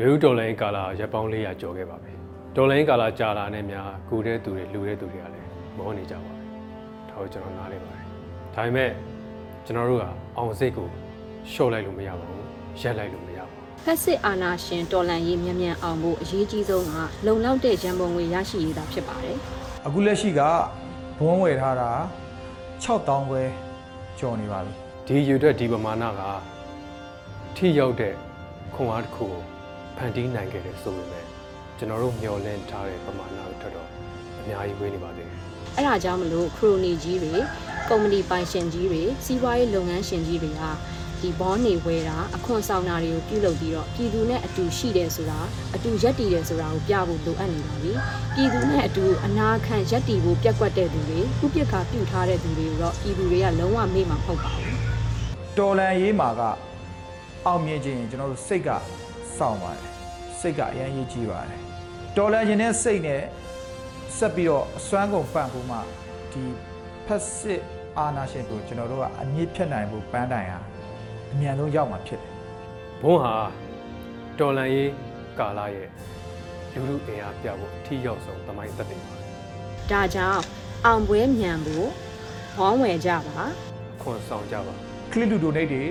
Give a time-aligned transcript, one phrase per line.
[0.00, 2.12] လူတော်လိုင်းကာလာရပ်ပေါင်း400ကျော်ခဲ့ပါပြီ
[2.56, 6.46] တော်လိုင်းကာလာကြာလာနဲ့များကူတဲ့သူတွေလူတဲ့သူတွေကလည်းမောနေကြပါပြီ
[7.08, 8.04] ဒါကိုကျွန်တော်နားလည်ပါတယ်
[8.54, 8.90] ဒါပေမဲ့
[9.66, 10.04] ကျွန်တော်တို့က
[10.36, 10.88] အောင်စိတ်ကို
[11.52, 12.44] ရှော့လိုက်လို့မရပါဘူး
[12.80, 19.36] ရက်လိုက်လို့မရပါဘူးဖက်စစ်အာဏာရှင်တော်လှန်ရေးမြန်မြန်အောင်ဖို့အရေးကြီးဆုံးကလုံလောက်တဲ့ရန်ပုံငွေရရှိရေးတာဖြစ်ပါတယ်
[19.86, 20.40] အခုလက်ရှိက
[21.18, 21.90] ဘုံဝယ်ထားတာ
[22.82, 23.42] 6000ပဲ
[24.18, 24.72] ကျော်နေပါပြီ
[25.06, 26.22] ဒီယူတဲ့ဒီပမာဏက
[27.56, 28.14] ထိရောက်တဲ့
[28.74, 29.55] ခွန်အားတစ်ခုကို
[29.96, 31.24] ဖန်တီးနိုင်ခဲ့တယ်ဆိုပေမဲ့
[31.78, 33.88] ကျွန်တော်တို့မျှော်လင့်ထားတဲ့ပမာဏတွေထက်တော့
[34.40, 35.38] အများကြီးဝေးနေပါသေးတယ်။
[35.76, 37.34] အဲ့ဒါကြောင့်မလို့ခရိုနီကြီးတွေ
[37.90, 40.62] ကုမ္ပဏီပိုင်ရှင်ကြီးတွေစီးပွားရေးလုပ်ငန်းရှင်ကြီးတွေက
[41.22, 45.40] ဒီဘောနေဝဲတာအခွန်ဆောင်တာတွေကိုပြုလုပ်ပြီးတော့ပြည်သူနဲ့အတူရှိတယ်ဆိုတာ
[45.74, 47.92] အတူရက်တည်တယ်ဆိုတာကိုပြဖို့လိုအပ်နေပါပြီ။
[48.34, 54.74] ပြည်သူနဲ့အတူအနာခံရက်တည်ဖို့ပြက်ကွက်တဲ့သူတွေဥပက္ခပြုထားတဲ့သူတွေတော့ပြည်သူတွေကလုံးဝမေ့မှာမဟုတ်ပါဘူး။
[55.58, 56.42] တော်လန်ရေးမှာက
[57.46, 58.68] အောင်မြင်ခြင်းကျွန်တော်တို့စိတ်က
[59.38, 59.84] စောင့်ပါတယ်
[60.40, 61.60] စိတ်ကအရင်ရေးကြည့်ပါတယ်
[62.16, 63.22] တော်လန်ခြင်းနဲ့စိတ်နဲ့
[64.16, 65.76] ဆက်ပြီးတော့အစွမ်းကုန်ပန့်ဖို့မှ
[66.32, 66.42] ဒီ
[67.06, 67.62] ဖက်စစ်
[67.98, 70.60] အာနာရှင်ကိုကျွန်တော်တို့ကအမြင့်ဖြတ်နိုင်ဖို့ပန်းတိုင်ဟာ
[71.32, 72.32] အမြန်ဆုံးရောက်မှာဖြစ်တယ်
[73.02, 73.34] ဘုန်းဟာ
[74.38, 74.92] တော်လန်ရေး
[75.38, 75.88] ကာလာရဲ့
[76.72, 79.12] လူလူအင်အားပြဖို့အထီးရောက်ဆုံးသမိုင်းသက်တယ်ပါ
[79.90, 80.42] ဒါကြောင့်
[80.86, 81.88] အောင်ပွဲမြန်ဖို့
[82.56, 83.40] ဘောင်းဝယ်ကြပါ
[83.96, 84.74] အခွန်ဆောင်ကြပါ
[85.12, 85.82] ကလစ်လူဒိုနေတွေ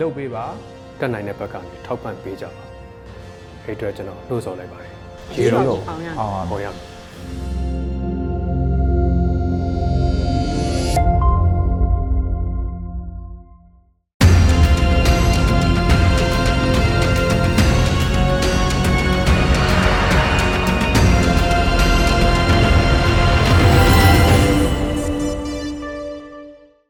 [0.00, 0.44] လုပ်ပေးပါ
[1.00, 2.69] တက်နိုင်တဲ့ဘက်ကနေထောက်ပံ့ပေးကြပါ
[3.64, 4.90] အဲ့အတွက်ကျွန်တော်နှိုးဆော်လိုက်ပါတယ်
[5.36, 7.49] ရေတော်အောင်ရအောင်ပါဟောရမယ်